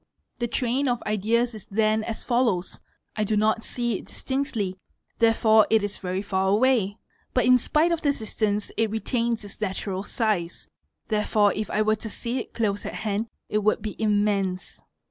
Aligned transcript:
The 0.39 0.47
train 0.47 0.87
of 0.87 1.03
ideas 1.05 1.53
is 1.53 1.67
then 1.69 2.03
as 2.03 2.23
follows 2.23 2.79
:—I 3.15 3.23
do 3.23 3.37
not 3.37 3.63
see 3.63 3.99
it 3.99 4.05
distinctly, 4.07 4.79
therefore 5.19 5.67
it 5.69 5.83
is 5.83 5.99
very 5.99 6.23
far 6.23 6.47
away; 6.49 6.97
but 7.35 7.45
in 7.45 7.59
spite 7.59 7.91
of 7.91 8.01
the 8.01 8.11
distance 8.11 8.71
it 8.77 8.89
retains 8.89 9.45
its 9.45 9.61
natural 9.61 10.01
size, 10.01 10.67
therefore 11.09 11.53
if 11.53 11.69
I 11.69 11.83
were 11.83 11.97
to 11.97 12.09
see 12.09 12.39
it 12.39 12.55
close 12.55 12.83
at 12.83 12.95
hand 12.95 13.27
it 13.47 13.59
would 13.59 13.83
be 13.83 13.95
immense. 14.01 14.81